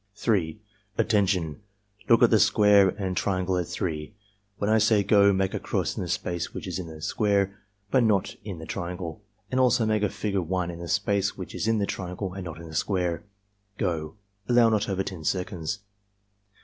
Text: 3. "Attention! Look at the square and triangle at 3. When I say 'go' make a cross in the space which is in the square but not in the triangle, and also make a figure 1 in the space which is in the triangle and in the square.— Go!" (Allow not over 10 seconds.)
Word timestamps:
3. 0.15 0.59
"Attention! 0.97 1.61
Look 2.09 2.23
at 2.23 2.31
the 2.31 2.39
square 2.39 2.89
and 2.89 3.15
triangle 3.15 3.55
at 3.59 3.67
3. 3.67 4.15
When 4.57 4.67
I 4.67 4.79
say 4.79 5.03
'go' 5.03 5.31
make 5.31 5.53
a 5.53 5.59
cross 5.59 5.95
in 5.95 6.01
the 6.01 6.09
space 6.09 6.55
which 6.55 6.65
is 6.65 6.79
in 6.79 6.87
the 6.87 7.03
square 7.03 7.55
but 7.91 8.01
not 8.03 8.35
in 8.43 8.57
the 8.57 8.65
triangle, 8.65 9.21
and 9.51 9.59
also 9.59 9.85
make 9.85 10.01
a 10.01 10.09
figure 10.09 10.41
1 10.41 10.71
in 10.71 10.79
the 10.79 10.87
space 10.87 11.37
which 11.37 11.53
is 11.53 11.67
in 11.67 11.77
the 11.77 11.85
triangle 11.85 12.33
and 12.33 12.47
in 12.47 12.67
the 12.67 12.73
square.— 12.73 13.21
Go!" 13.77 14.15
(Allow 14.49 14.69
not 14.69 14.89
over 14.89 15.03
10 15.03 15.23
seconds.) 15.23 15.81